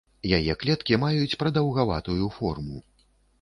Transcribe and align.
Яе 0.37 0.53
клеткі 0.61 0.97
маюць 1.03 1.37
прадаўгаватую 1.43 2.31
форму. 2.39 2.83